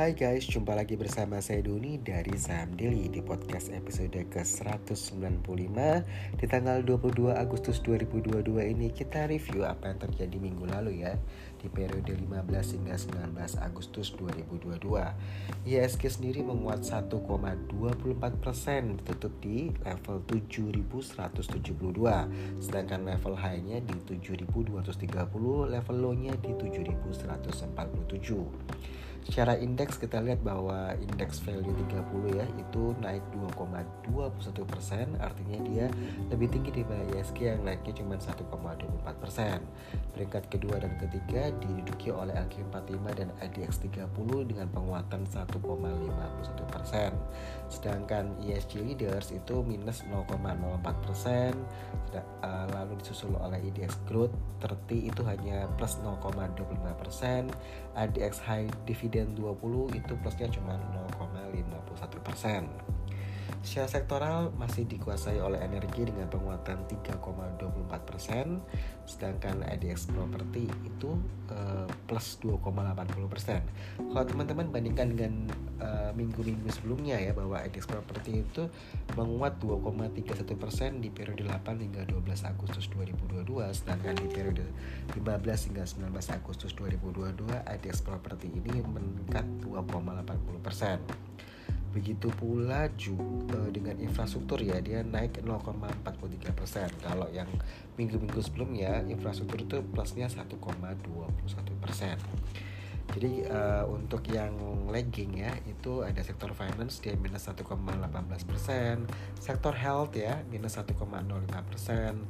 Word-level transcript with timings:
Hai 0.00 0.16
guys, 0.16 0.48
jumpa 0.48 0.72
lagi 0.72 0.96
bersama 0.96 1.44
saya 1.44 1.60
Doni 1.60 2.00
dari 2.00 2.32
Saham 2.32 2.72
Daily 2.72 3.12
di 3.12 3.20
podcast 3.20 3.68
episode 3.68 4.16
ke-195 4.32 5.76
Di 6.40 6.48
tanggal 6.48 6.80
22 6.80 7.36
Agustus 7.36 7.84
2022 7.84 8.64
ini 8.64 8.88
kita 8.96 9.28
review 9.28 9.68
apa 9.68 9.92
yang 9.92 10.00
terjadi 10.00 10.40
minggu 10.40 10.72
lalu 10.72 11.04
ya 11.04 11.20
Di 11.60 11.68
periode 11.68 12.16
15 12.16 12.80
hingga 12.80 12.96
19 12.96 13.60
Agustus 13.60 14.16
2022 14.16 15.68
ISG 15.68 16.02
sendiri 16.08 16.40
menguat 16.48 16.80
1,24% 16.80 19.04
tutup 19.04 19.36
di 19.44 19.68
level 19.84 20.24
7172 20.24 20.96
Sedangkan 22.56 23.04
level 23.04 23.36
high-nya 23.36 23.84
di 23.84 24.00
7230, 24.08 24.48
level 25.68 25.96
low-nya 26.00 26.32
di 26.40 26.56
7147 26.56 28.80
Secara 29.20 29.52
indeks 29.60 30.00
kita 30.00 30.16
lihat 30.24 30.40
bahwa 30.40 30.96
indeks 30.96 31.44
value 31.44 31.76
30 31.92 32.40
ya 32.40 32.46
itu 32.56 32.96
naik 33.04 33.20
2,21 33.36 34.64
persen, 34.64 35.12
artinya 35.20 35.60
dia 35.68 35.86
lebih 36.32 36.48
tinggi 36.48 36.72
daripada 36.72 37.04
ISG 37.12 37.52
yang 37.52 37.60
naiknya 37.60 38.00
cuma 38.00 38.16
1,24 38.16 39.20
persen. 39.20 39.60
Peringkat 40.16 40.48
kedua 40.48 40.80
dan 40.80 40.96
ketiga 40.96 41.52
diduduki 41.60 42.08
oleh 42.08 42.32
LQ45 42.32 43.04
dan 43.12 43.28
IDX 43.44 43.84
30 43.92 44.08
dengan 44.48 44.66
penguatan 44.72 45.28
1,51 45.28 46.72
persen. 46.72 47.12
Sedangkan 47.68 48.34
ESG 48.40 48.80
leaders 48.82 49.36
itu 49.36 49.60
minus 49.62 50.00
0,04 50.08 50.96
persen, 51.04 51.52
eh, 52.16 52.66
lalu 52.72 52.96
disusul 53.04 53.36
oleh 53.36 53.60
IDX 53.68 54.00
Growth 54.08 54.32
30 54.64 55.12
itu 55.12 55.22
hanya 55.28 55.68
plus 55.76 56.00
0,25 56.00 56.96
persen, 56.96 57.52
IDX 57.94 58.40
High 58.42 58.68
Dividend 58.88 59.09
dividen 59.10 59.34
20 59.34 59.98
itu 59.98 60.14
plusnya 60.22 60.46
cuma 60.54 60.78
0,51 61.18 62.22
persen. 62.22 62.62
Secara 63.60 63.88
sektoral 63.92 64.38
masih 64.56 64.88
dikuasai 64.88 65.36
oleh 65.36 65.60
energi 65.60 66.08
dengan 66.08 66.32
penguatan 66.32 66.80
3,24 66.88 68.08
persen, 68.08 68.56
sedangkan 69.04 69.60
IDX 69.68 70.08
Property 70.16 70.64
itu 70.88 71.20
uh, 71.52 71.84
plus 72.08 72.40
2,80 72.40 73.28
persen. 73.28 73.60
Kalau 74.00 74.24
teman-teman 74.24 74.72
bandingkan 74.72 75.12
dengan 75.12 75.32
eh, 75.76 76.10
minggu-minggu 76.16 76.66
uh, 76.66 76.74
sebelumnya 76.74 77.20
ya 77.20 77.36
bahwa 77.36 77.60
IDX 77.60 77.84
Property 77.84 78.42
itu 78.48 78.64
menguat 79.12 79.60
2,31 79.60 80.56
persen 80.56 81.04
di 81.04 81.12
periode 81.12 81.44
8 81.44 81.84
hingga 81.84 82.08
12 82.08 82.26
Agustus 82.48 82.88
2022, 82.96 83.44
sedangkan 83.76 84.16
di 84.16 84.26
periode 84.32 84.64
15 85.12 85.68
hingga 85.68 85.84
19 85.84 86.16
Agustus 86.32 86.72
2022 86.80 87.44
IDX 87.76 88.08
Property 88.08 88.48
ini 88.56 88.80
meningkat 88.80 89.44
2,80 89.68 90.64
persen. 90.64 90.98
Begitu 91.90 92.30
pula 92.30 92.86
juga 92.94 93.58
eh, 93.66 93.70
dengan 93.74 93.98
infrastruktur 93.98 94.62
ya 94.62 94.78
dia 94.78 95.02
naik 95.02 95.42
0,43 95.42 96.54
persen. 96.54 96.88
Kalau 97.02 97.26
yang 97.34 97.50
minggu-minggu 97.98 98.38
sebelumnya 98.38 99.02
infrastruktur 99.06 99.58
itu 99.66 99.82
plusnya 99.82 100.30
1,21 100.30 100.54
persen. 101.82 102.16
Jadi 103.10 103.42
uh, 103.50 103.90
untuk 103.90 104.22
yang 104.30 104.54
lagging 104.86 105.42
ya 105.42 105.50
itu 105.66 106.06
ada 106.06 106.22
sektor 106.22 106.54
finance 106.54 107.02
dia 107.02 107.18
minus 107.18 107.50
1,18 107.50 107.66
persen, 108.46 109.02
sektor 109.34 109.74
health 109.74 110.14
ya 110.14 110.38
minus 110.46 110.78
1,05 110.78 110.94
persen, 111.66 112.22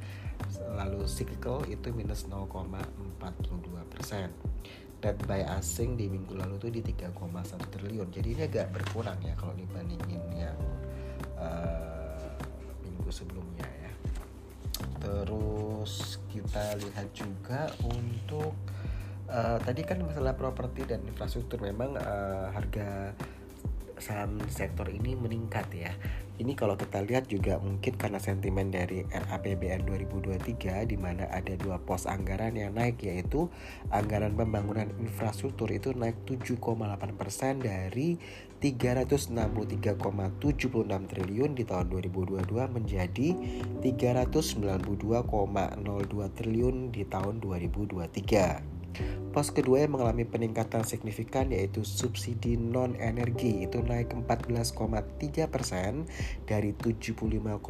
lalu 0.73 1.05
cyclical 1.05 1.61
itu 1.69 1.93
minus 1.93 2.25
0,42 2.25 2.81
persen 3.93 4.33
net 5.01 5.17
buy 5.25 5.41
asing 5.57 5.97
di 5.97 6.05
minggu 6.05 6.37
lalu 6.37 6.61
tuh 6.61 6.69
di 6.69 6.81
3,1 6.85 7.17
triliun. 7.73 8.07
Jadi 8.13 8.27
ini 8.37 8.41
agak 8.45 8.69
berkurang 8.69 9.17
ya 9.25 9.33
kalau 9.33 9.57
dibandingin 9.57 10.21
yang 10.37 10.57
uh, 11.41 12.29
minggu 12.85 13.09
sebelumnya 13.09 13.65
ya. 13.65 13.91
Terus 15.01 16.21
kita 16.29 16.77
lihat 16.77 17.07
juga 17.17 17.73
untuk 17.81 18.53
uh, 19.25 19.57
tadi 19.65 19.81
kan 19.81 20.05
masalah 20.05 20.37
properti 20.37 20.85
dan 20.85 21.01
infrastruktur. 21.09 21.57
Memang 21.65 21.97
uh, 21.97 22.53
harga 22.53 23.17
saham 24.01 24.41
sektor 24.49 24.89
ini 24.89 25.15
meningkat 25.15 25.69
ya. 25.71 25.93
Ini 26.41 26.57
kalau 26.57 26.73
kita 26.73 27.05
lihat 27.05 27.29
juga 27.29 27.61
mungkin 27.61 28.01
karena 28.01 28.17
sentimen 28.17 28.73
dari 28.73 29.05
RAPBN 29.05 29.85
2023 29.85 30.89
di 30.89 30.97
mana 30.97 31.29
ada 31.29 31.53
dua 31.53 31.77
pos 31.77 32.09
anggaran 32.09 32.57
yang 32.57 32.73
naik 32.73 32.97
yaitu 33.05 33.45
anggaran 33.93 34.33
pembangunan 34.33 34.89
infrastruktur 34.97 35.69
itu 35.69 35.93
naik 35.93 36.17
7,8% 36.25 37.61
dari 37.61 38.17
363,76 38.57 39.37
triliun 41.13 41.53
di 41.53 41.61
tahun 41.61 41.93
2022 41.93 42.41
menjadi 42.73 43.37
392,02 43.85 44.81
triliun 46.33 46.89
di 46.89 47.05
tahun 47.05 47.37
2023. 47.37 48.70
Pos 49.31 49.55
kedua 49.55 49.87
yang 49.87 49.95
mengalami 49.95 50.27
peningkatan 50.27 50.83
signifikan 50.83 51.55
yaitu 51.55 51.87
subsidi 51.87 52.59
non 52.59 52.99
energi 52.99 53.63
itu 53.63 53.79
naik 53.79 54.11
14,3 54.11 55.47
persen 55.47 56.03
dari 56.43 56.75
75,7 56.75 57.63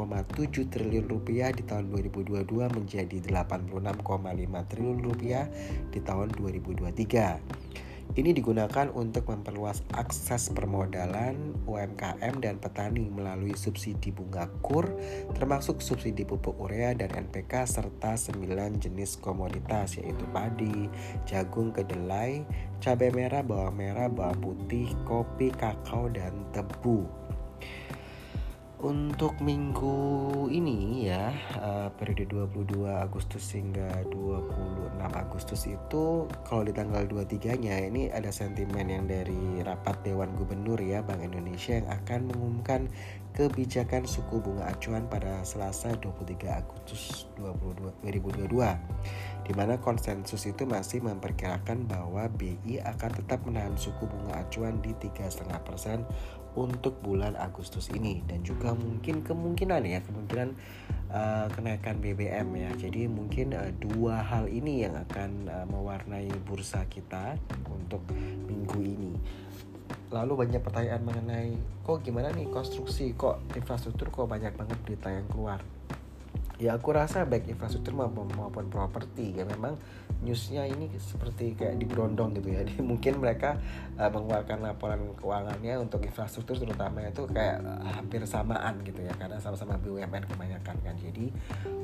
triliun 0.74 1.06
rupiah 1.06 1.54
di 1.54 1.62
tahun 1.62 1.94
2022 1.94 2.50
menjadi 2.50 3.18
86,5 3.30 4.70
triliun 4.74 5.00
rupiah 5.06 5.46
di 5.94 6.00
tahun 6.02 6.34
2023. 6.34 7.91
Ini 8.12 8.36
digunakan 8.36 8.92
untuk 8.92 9.32
memperluas 9.32 9.88
akses 9.96 10.52
permodalan 10.52 11.56
UMKM 11.64 12.44
dan 12.44 12.60
petani 12.60 13.08
melalui 13.08 13.56
subsidi 13.56 14.12
bunga 14.12 14.52
KUR, 14.60 14.84
termasuk 15.32 15.80
subsidi 15.80 16.28
pupuk 16.28 16.60
urea 16.60 16.92
dan 16.92 17.08
NPK 17.08 17.64
serta 17.64 18.20
9 18.20 18.84
jenis 18.84 19.16
komoditas 19.16 19.96
yaitu 19.96 20.28
padi, 20.36 20.92
jagung, 21.24 21.72
kedelai, 21.72 22.44
cabai 22.84 23.16
merah, 23.16 23.48
bawang 23.48 23.80
merah, 23.80 24.12
bawang 24.12 24.44
putih, 24.44 24.92
kopi, 25.08 25.48
kakao, 25.56 26.12
dan 26.12 26.36
tebu. 26.52 27.08
Untuk 28.82 29.38
minggu 29.46 29.94
ini 30.50 31.06
ya 31.06 31.30
uh, 31.62 31.94
periode 31.94 32.26
22 32.34 32.90
Agustus 32.90 33.54
hingga 33.54 33.86
26 34.10 34.98
Agustus 35.06 35.70
itu 35.70 36.26
kalau 36.42 36.66
di 36.66 36.74
tanggal 36.74 37.06
23-nya 37.06 37.78
ini 37.78 38.10
ada 38.10 38.34
sentimen 38.34 38.90
yang 38.90 39.06
dari 39.06 39.62
rapat 39.62 40.02
Dewan 40.02 40.34
Gubernur 40.34 40.82
ya 40.82 41.06
Bank 41.06 41.22
Indonesia 41.22 41.78
yang 41.78 41.94
akan 41.94 42.34
mengumumkan 42.34 42.90
kebijakan 43.38 44.10
suku 44.10 44.42
bunga 44.42 44.74
acuan 44.74 45.06
pada 45.06 45.46
Selasa 45.46 45.94
23 46.02 46.42
Agustus 46.50 47.30
2022 47.38 48.50
di 49.42 49.52
mana 49.58 49.82
konsensus 49.82 50.46
itu 50.46 50.64
masih 50.70 51.02
memperkirakan 51.02 51.90
bahwa 51.90 52.30
BI 52.30 52.78
akan 52.82 53.12
tetap 53.18 53.42
menahan 53.44 53.74
suku 53.74 54.06
bunga 54.06 54.46
acuan 54.46 54.78
di 54.86 54.94
3,5% 54.96 56.06
untuk 56.56 57.00
bulan 57.02 57.34
Agustus 57.40 57.90
ini. 57.92 58.22
Dan 58.28 58.44
juga 58.44 58.76
mungkin 58.76 59.24
kemungkinan 59.24 59.82
ya 59.88 60.00
kemungkinan 60.04 60.50
uh, 61.10 61.48
kenaikan 61.52 61.98
BBM 62.00 62.48
ya. 62.54 62.72
Jadi 62.78 63.08
mungkin 63.10 63.56
uh, 63.56 63.72
dua 63.82 64.22
hal 64.22 64.52
ini 64.52 64.86
yang 64.86 65.00
akan 65.00 65.48
uh, 65.48 65.66
mewarnai 65.68 66.30
bursa 66.46 66.86
kita 66.92 67.40
untuk 67.72 68.04
minggu 68.46 68.80
ini. 68.84 69.14
Lalu 70.12 70.48
banyak 70.48 70.60
pertanyaan 70.60 71.04
mengenai 71.08 71.52
kok 71.88 72.04
gimana 72.04 72.36
nih 72.36 72.52
konstruksi 72.52 73.16
kok 73.16 73.40
infrastruktur 73.56 74.12
kok 74.12 74.28
banyak 74.28 74.52
banget 74.56 74.80
berita 74.84 75.08
yang 75.08 75.24
keluar 75.32 75.64
ya 76.62 76.78
aku 76.78 76.94
rasa 76.94 77.26
baik 77.26 77.50
infrastruktur 77.50 77.98
maupun, 77.98 78.30
maupun 78.38 78.70
properti 78.70 79.34
ya. 79.34 79.44
Memang 79.50 79.82
newsnya 80.22 80.70
ini 80.70 80.94
seperti 81.02 81.58
kayak 81.58 81.82
diberondong 81.82 82.38
gitu 82.38 82.54
ya. 82.54 82.62
Jadi, 82.70 82.86
mungkin 82.86 83.18
mereka 83.18 83.58
uh, 83.98 84.14
mengeluarkan 84.14 84.62
laporan 84.62 85.02
keuangannya 85.18 85.82
untuk 85.82 86.06
infrastruktur 86.06 86.62
terutama 86.62 87.02
itu 87.02 87.26
kayak 87.26 87.66
uh, 87.66 87.90
hampir 87.98 88.22
samaan 88.30 88.86
gitu 88.86 89.02
ya. 89.02 89.18
Karena 89.18 89.42
sama-sama 89.42 89.82
BUMN 89.82 90.30
kebanyakan 90.30 90.78
kan. 90.86 90.96
Jadi 91.02 91.34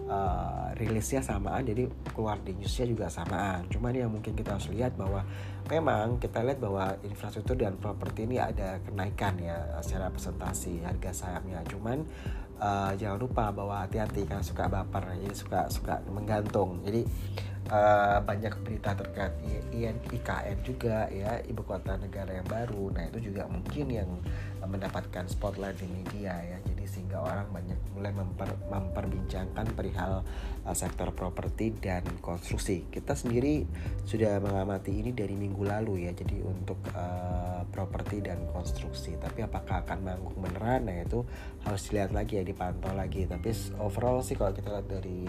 uh, 0.06 0.70
rilisnya 0.78 1.26
samaan. 1.26 1.66
Jadi 1.66 1.90
keluar 2.14 2.38
di 2.46 2.54
newsnya 2.54 2.86
juga 2.86 3.10
samaan. 3.10 3.66
Cuman 3.74 3.98
yang 3.98 4.14
mungkin 4.14 4.38
kita 4.38 4.62
harus 4.62 4.70
lihat 4.70 4.94
bahwa 4.94 5.26
memang 5.74 6.22
kita 6.22 6.46
lihat 6.46 6.62
bahwa 6.62 6.94
infrastruktur 7.02 7.58
dan 7.58 7.76
properti 7.82 8.30
ini 8.30 8.38
ada 8.38 8.78
kenaikan 8.86 9.42
ya 9.42 9.82
secara 9.82 10.14
presentasi 10.14 10.86
harga 10.86 11.12
sahamnya. 11.12 11.66
Cuman 11.66 12.06
uh, 12.62 12.92
jangan 12.94 13.18
lupa 13.18 13.50
bahwa 13.50 13.86
hati-hati 13.86 14.28
karena 14.28 14.46
suka 14.46 14.70
baper 14.70 15.04
jadi 15.18 15.36
suka 15.36 15.60
suka 15.74 16.02
menggantung. 16.12 16.82
Jadi 16.86 17.02
uh, 17.74 18.22
banyak 18.22 18.54
berita 18.62 18.94
terkait 18.94 19.34
IKN 19.74 20.58
juga 20.62 21.10
ya 21.10 21.42
ibu 21.46 21.62
kota 21.66 21.98
negara 21.98 22.38
yang 22.38 22.48
baru. 22.48 22.94
Nah 22.94 23.10
itu 23.10 23.32
juga 23.32 23.50
mungkin 23.50 23.86
yang 23.90 24.10
mendapatkan 24.66 25.26
spotlight 25.30 25.78
di 25.82 25.88
media 25.90 26.38
ya. 26.38 26.58
Jadi 26.62 26.77
sehingga 26.88 27.20
orang 27.22 27.52
banyak 27.52 27.76
mulai 27.94 28.16
memper, 28.16 28.50
memperbincangkan 28.72 29.76
perihal 29.76 30.24
uh, 30.64 30.76
sektor 30.76 31.12
properti 31.12 31.76
dan 31.76 32.08
konstruksi. 32.24 32.88
Kita 32.88 33.14
sendiri 33.14 33.68
sudah 34.08 34.40
mengamati 34.40 34.96
ini 34.96 35.12
dari 35.12 35.36
minggu 35.36 35.62
lalu 35.62 36.08
ya. 36.08 36.12
Jadi 36.16 36.42
untuk 36.42 36.80
uh, 36.96 37.68
properti 37.70 38.24
dan 38.24 38.48
konstruksi. 38.50 39.20
Tapi 39.20 39.44
apakah 39.44 39.84
akan 39.84 40.00
manggung 40.02 40.38
beneran? 40.40 40.88
Nah 40.88 41.04
itu 41.04 41.28
harus 41.68 41.82
dilihat 41.92 42.16
lagi 42.16 42.40
ya, 42.40 42.44
dipantau 42.48 42.96
lagi. 42.96 43.28
Tapi 43.28 43.52
overall 43.78 44.24
sih 44.24 44.40
kalau 44.40 44.56
kita 44.56 44.72
lihat 44.72 44.88
dari 44.88 45.28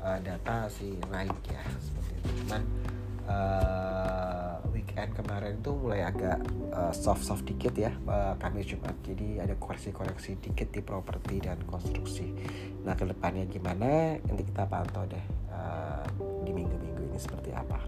uh, 0.00 0.18
data 0.22 0.70
sih 0.70 0.94
naik 1.10 1.36
ya 1.50 1.62
seperti 1.82 2.12
itu. 2.16 2.30
Cuman 2.46 2.62
weekend 4.70 5.14
kemarin 5.16 5.58
itu 5.58 5.70
mulai 5.74 6.06
agak 6.06 6.38
uh, 6.72 6.92
soft-soft 6.94 7.46
dikit 7.46 7.74
ya 7.74 7.92
uh, 8.06 8.34
Kamis 8.38 8.70
Jumat. 8.70 8.94
Jadi 9.02 9.40
ada 9.40 9.54
koreksi-koreksi 9.56 10.38
dikit 10.38 10.68
di 10.70 10.80
properti 10.84 11.42
dan 11.42 11.58
konstruksi. 11.66 12.30
Nah 12.84 12.94
ke 12.94 13.08
depannya 13.08 13.46
gimana? 13.48 14.18
Nanti 14.22 14.42
kita 14.44 14.68
pantau 14.68 15.06
deh 15.08 15.26
uh, 15.50 16.04
di 16.44 16.50
minggu-minggu 16.52 17.02
ini 17.12 17.18
seperti 17.18 17.50
apa. 17.56 17.80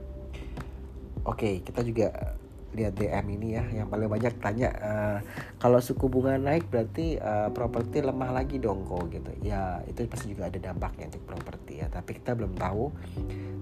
Oke 1.28 1.60
kita 1.60 1.84
juga 1.84 2.38
lihat 2.76 3.00
DM 3.00 3.26
ini 3.40 3.48
ya 3.56 3.64
yang 3.72 3.88
paling 3.88 4.08
banyak 4.08 4.34
tanya 4.44 4.68
uh, 4.80 5.18
kalau 5.56 5.80
suku 5.80 6.08
bunga 6.08 6.36
naik 6.36 6.68
berarti 6.68 7.16
uh, 7.16 7.48
properti 7.52 8.04
lemah 8.04 8.30
lagi 8.32 8.60
dong 8.60 8.84
kok 8.84 9.08
gitu. 9.08 9.32
Ya 9.40 9.80
itu 9.88 10.04
pasti 10.04 10.36
juga 10.36 10.52
ada 10.52 10.60
dampaknya 10.60 11.08
untuk 11.08 11.24
properti 11.24 11.80
ya 11.80 11.86
tapi 11.88 12.20
kita 12.20 12.36
belum 12.36 12.56
tahu. 12.58 12.92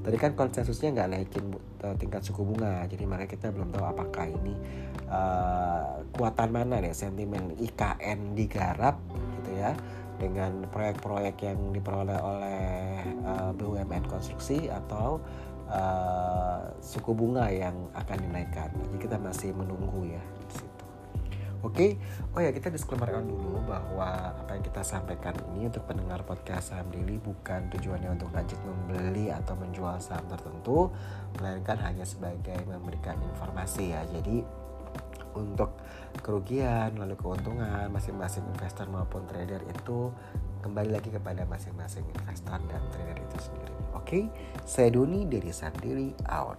Tadi 0.06 0.16
kan 0.22 0.38
konsensusnya 0.38 0.94
nggak 0.94 1.08
naikin 1.10 1.44
uh, 1.86 1.94
tingkat 1.98 2.22
suku 2.26 2.42
bunga 2.42 2.86
jadi 2.90 3.04
makanya 3.06 3.30
kita 3.30 3.46
belum 3.54 3.70
tahu 3.74 3.84
apakah 3.86 4.26
ini 4.26 4.54
uh, 5.10 6.02
kuatan 6.14 6.50
mana 6.50 6.82
nih 6.82 6.94
sentimen 6.94 7.54
IKN 7.58 8.34
digarap 8.34 8.98
gitu 9.40 9.50
ya 9.58 9.72
dengan 10.16 10.64
proyek-proyek 10.72 11.36
yang 11.44 11.60
diperoleh 11.76 12.16
oleh 12.16 12.64
uh, 13.24 13.50
BUMN 13.52 14.08
konstruksi 14.08 14.72
atau 14.72 15.20
uh, 15.70 16.60
suku 16.82 17.12
bunga 17.12 17.50
yang 17.50 17.74
akan 17.94 18.18
dinaikkan. 18.22 18.70
Jadi 18.74 18.96
kita 18.98 19.16
masih 19.18 19.50
menunggu 19.54 20.06
ya 20.06 20.22
di 20.22 20.54
situ. 20.54 20.84
Oke, 21.64 21.98
oh 22.36 22.38
ya 22.38 22.54
kita 22.54 22.70
disclaimer 22.70 23.10
dulu 23.26 23.58
bahwa 23.66 24.38
apa 24.38 24.54
yang 24.54 24.62
kita 24.62 24.86
sampaikan 24.86 25.34
ini 25.50 25.66
untuk 25.66 25.82
pendengar 25.88 26.22
podcast 26.22 26.70
saham 26.70 26.86
daily 26.94 27.18
bukan 27.18 27.66
tujuannya 27.74 28.14
untuk 28.14 28.30
lanjut 28.30 28.60
membeli 28.62 29.34
atau 29.34 29.58
menjual 29.58 29.98
saham 29.98 30.22
tertentu, 30.30 30.94
melainkan 31.40 31.80
hanya 31.82 32.06
sebagai 32.06 32.60
memberikan 32.70 33.18
informasi 33.34 33.96
ya. 33.96 34.06
Jadi 34.14 34.46
untuk 35.36 35.76
kerugian 36.24 36.96
lalu 36.96 37.14
keuntungan 37.20 37.92
masing-masing 37.92 38.42
investor 38.56 38.88
maupun 38.88 39.28
trader 39.28 39.60
itu 39.68 40.08
kembali 40.64 40.90
lagi 40.96 41.12
kepada 41.12 41.44
masing-masing 41.46 42.02
investor 42.08 42.58
dan 42.66 42.82
trader 42.90 43.18
itu 43.20 43.36
sendiri. 43.38 43.72
Oke, 43.92 44.00
okay? 44.00 44.22
saya 44.64 44.88
Doni 44.90 45.28
dari 45.28 45.52
Sandiri 45.52 46.10
out. 46.26 46.58